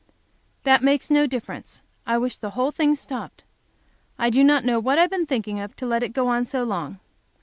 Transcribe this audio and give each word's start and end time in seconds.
"That 0.63 0.81
makes 0.81 1.11
no 1.11 1.27
difference. 1.27 1.83
I 2.07 2.17
wish 2.17 2.37
the 2.37 2.49
whole 2.57 2.71
thing 2.71 2.95
stopped. 2.95 3.43
I 4.17 4.31
do 4.31 4.43
not 4.43 4.65
know 4.65 4.79
what 4.79 4.97
I 4.97 5.01
have 5.01 5.11
been 5.11 5.27
thinking 5.27 5.59
of 5.59 5.75
to 5.75 5.85
let 5.85 6.01
it 6.01 6.11
go 6.11 6.27
on 6.27 6.47
so 6.47 6.63
long. 6.63 6.99